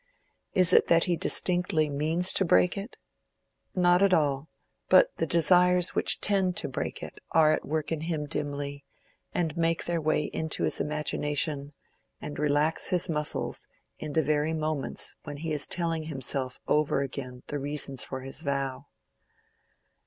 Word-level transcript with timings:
Is 0.55 0.73
it 0.73 0.87
that 0.87 1.03
he 1.03 1.15
distinctly 1.15 1.87
means 1.87 2.33
to 2.33 2.43
break 2.43 2.75
it? 2.75 2.97
Not 3.75 4.01
at 4.01 4.15
all; 4.15 4.49
but 4.89 5.15
the 5.17 5.27
desires 5.27 5.93
which 5.93 6.19
tend 6.19 6.57
to 6.57 6.67
break 6.67 7.03
it 7.03 7.19
are 7.33 7.53
at 7.53 7.67
work 7.67 7.91
in 7.91 8.01
him 8.01 8.25
dimly, 8.25 8.83
and 9.31 9.55
make 9.55 9.85
their 9.85 10.01
way 10.01 10.23
into 10.23 10.63
his 10.63 10.81
imagination, 10.81 11.73
and 12.19 12.39
relax 12.39 12.87
his 12.87 13.09
muscles 13.09 13.67
in 13.99 14.13
the 14.13 14.23
very 14.23 14.55
moments 14.55 15.13
when 15.21 15.37
he 15.37 15.51
is 15.51 15.67
telling 15.67 16.05
himself 16.05 16.59
over 16.67 17.01
again 17.01 17.43
the 17.45 17.59
reasons 17.59 18.03
for 18.03 18.21
his 18.21 18.41
vow. 18.41 18.87